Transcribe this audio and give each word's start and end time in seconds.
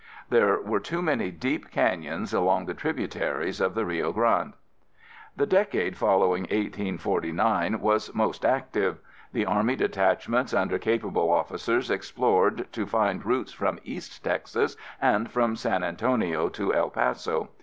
There 0.31 0.59
were 0.59 0.79
too 0.79 1.03
many 1.03 1.29
deep 1.29 1.69
canyons 1.69 2.33
along 2.33 2.65
the 2.65 2.73
tributaries 2.73 3.61
of 3.61 3.75
the 3.75 3.85
Rio 3.85 4.11
Grande. 4.11 4.55
The 5.37 5.45
decade 5.45 5.95
following 5.95 6.41
1849 6.45 7.79
was 7.79 8.11
most 8.15 8.43
active. 8.43 8.97
The 9.31 9.45
army 9.45 9.75
detachments 9.75 10.55
under 10.55 10.79
capable 10.79 11.29
officers 11.29 11.91
explored 11.91 12.65
to 12.71 12.87
find 12.87 13.23
routes 13.23 13.51
from 13.53 13.77
East 13.83 14.23
Texas 14.23 14.75
and 14.99 15.29
from 15.29 15.55
San 15.55 15.83
Antonio 15.83 16.49
to 16.49 16.73
El 16.73 16.89
Paso. 16.89 17.49